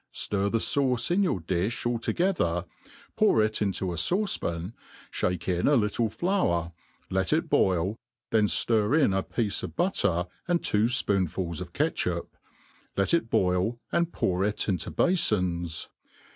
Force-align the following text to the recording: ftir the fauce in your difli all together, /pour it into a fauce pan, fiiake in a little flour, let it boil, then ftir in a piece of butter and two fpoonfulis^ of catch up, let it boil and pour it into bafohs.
ftir 0.11 0.51
the 0.51 0.57
fauce 0.57 1.11
in 1.11 1.21
your 1.21 1.41
difli 1.41 1.85
all 1.85 1.99
together, 1.99 2.65
/pour 3.15 3.45
it 3.45 3.61
into 3.61 3.91
a 3.93 3.95
fauce 3.95 4.39
pan, 4.41 4.73
fiiake 5.11 5.59
in 5.59 5.67
a 5.67 5.75
little 5.75 6.09
flour, 6.09 6.71
let 7.11 7.31
it 7.31 7.51
boil, 7.51 7.99
then 8.31 8.47
ftir 8.47 8.99
in 8.99 9.13
a 9.13 9.21
piece 9.21 9.61
of 9.61 9.75
butter 9.75 10.25
and 10.47 10.63
two 10.63 10.85
fpoonfulis^ 10.85 11.61
of 11.61 11.71
catch 11.73 12.07
up, 12.07 12.35
let 12.97 13.13
it 13.13 13.29
boil 13.29 13.79
and 13.91 14.11
pour 14.11 14.43
it 14.43 14.67
into 14.67 14.89
bafohs. 14.89 15.87